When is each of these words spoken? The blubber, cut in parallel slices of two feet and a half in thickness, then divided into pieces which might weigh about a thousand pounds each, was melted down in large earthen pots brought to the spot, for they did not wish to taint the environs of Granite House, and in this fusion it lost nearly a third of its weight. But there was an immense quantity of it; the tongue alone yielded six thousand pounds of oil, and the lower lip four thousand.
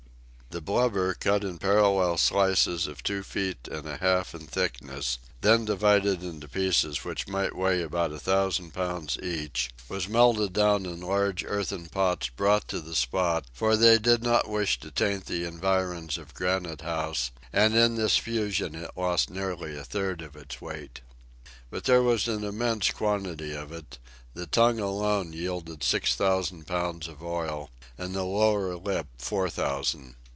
The 0.51 0.59
blubber, 0.59 1.13
cut 1.13 1.45
in 1.45 1.59
parallel 1.59 2.17
slices 2.17 2.85
of 2.85 3.01
two 3.01 3.23
feet 3.23 3.69
and 3.69 3.87
a 3.87 3.95
half 3.95 4.35
in 4.35 4.47
thickness, 4.47 5.17
then 5.39 5.63
divided 5.63 6.23
into 6.23 6.49
pieces 6.49 7.05
which 7.05 7.25
might 7.25 7.55
weigh 7.55 7.81
about 7.81 8.11
a 8.11 8.19
thousand 8.19 8.73
pounds 8.73 9.17
each, 9.23 9.69
was 9.87 10.09
melted 10.09 10.51
down 10.51 10.85
in 10.85 10.99
large 10.99 11.45
earthen 11.45 11.85
pots 11.87 12.27
brought 12.27 12.67
to 12.67 12.81
the 12.81 12.95
spot, 12.95 13.45
for 13.53 13.77
they 13.77 13.97
did 13.97 14.23
not 14.23 14.49
wish 14.49 14.77
to 14.81 14.91
taint 14.91 15.27
the 15.27 15.45
environs 15.45 16.17
of 16.17 16.33
Granite 16.33 16.81
House, 16.81 17.31
and 17.53 17.73
in 17.73 17.95
this 17.95 18.17
fusion 18.17 18.75
it 18.75 18.91
lost 18.97 19.29
nearly 19.29 19.77
a 19.77 19.85
third 19.85 20.21
of 20.21 20.35
its 20.35 20.59
weight. 20.59 20.99
But 21.69 21.85
there 21.85 22.03
was 22.03 22.27
an 22.27 22.43
immense 22.43 22.91
quantity 22.91 23.53
of 23.53 23.71
it; 23.71 23.99
the 24.33 24.47
tongue 24.47 24.79
alone 24.81 25.31
yielded 25.31 25.81
six 25.81 26.13
thousand 26.13 26.67
pounds 26.67 27.07
of 27.07 27.23
oil, 27.23 27.69
and 27.97 28.13
the 28.13 28.23
lower 28.25 28.75
lip 28.75 29.07
four 29.17 29.49
thousand. 29.49 30.15